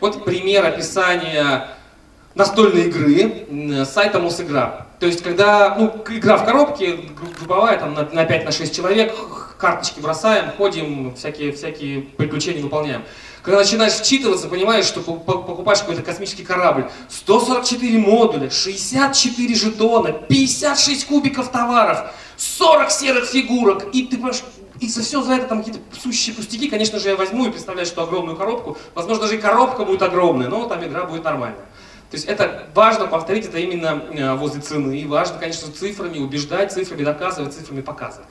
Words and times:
Вот 0.00 0.24
пример 0.24 0.64
описания 0.66 1.68
настольной 2.34 2.88
игры 2.88 3.84
сайта 3.84 4.18
Мосигра. 4.18 4.86
То 4.98 5.06
есть, 5.06 5.22
когда, 5.22 5.74
ну, 5.76 5.92
игра 6.10 6.36
в 6.36 6.44
коробке, 6.44 6.92
гру- 6.92 7.26
групповая, 7.38 7.78
там, 7.78 7.92
на, 7.94 8.08
на 8.12 8.24
5-6 8.24 8.72
человек, 8.74 9.12
х- 9.14 9.54
карточки 9.58 9.98
бросаем, 10.00 10.52
ходим, 10.56 11.14
всякие, 11.16 11.52
всякие 11.52 12.02
приключения 12.02 12.62
выполняем. 12.62 13.02
Когда 13.42 13.58
начинаешь 13.58 13.94
вчитываться, 13.94 14.46
понимаешь, 14.46 14.84
что 14.84 15.00
по- 15.00 15.14
по- 15.16 15.38
покупаешь 15.38 15.80
какой-то 15.80 16.02
космический 16.02 16.44
корабль, 16.44 16.88
144 17.08 17.98
модуля, 17.98 18.48
64 18.50 19.54
жетона, 19.56 20.12
56 20.12 21.06
кубиков 21.06 21.50
товаров, 21.50 22.12
40 22.36 22.90
серых 22.92 23.24
фигурок, 23.26 23.88
и 23.92 24.04
ты 24.04 24.16
понимаешь, 24.16 24.42
и 24.82 24.88
за 24.88 25.02
все 25.02 25.22
за 25.22 25.34
это 25.34 25.46
там 25.46 25.62
какие-то 25.62 25.80
сущие 25.96 26.34
пустяки, 26.34 26.68
конечно 26.68 26.98
же, 26.98 27.08
я 27.08 27.16
возьму 27.16 27.46
и 27.46 27.50
представляю, 27.50 27.86
что 27.86 28.02
огромную 28.02 28.36
коробку, 28.36 28.76
возможно, 28.96 29.22
даже 29.22 29.36
и 29.36 29.40
коробка 29.40 29.84
будет 29.84 30.02
огромная, 30.02 30.48
но 30.48 30.66
там 30.66 30.84
игра 30.84 31.04
будет 31.04 31.22
нормальная. 31.22 31.64
То 32.10 32.16
есть 32.16 32.26
это 32.26 32.68
важно 32.74 33.06
повторить 33.06 33.46
это 33.46 33.58
именно 33.58 34.02
э, 34.10 34.34
возле 34.34 34.60
цены, 34.60 34.98
и 34.98 35.06
важно, 35.06 35.38
конечно, 35.38 35.72
цифрами 35.72 36.18
убеждать, 36.18 36.72
цифрами 36.72 37.04
доказывать, 37.04 37.54
цифрами 37.54 37.80
показывать. 37.80 38.28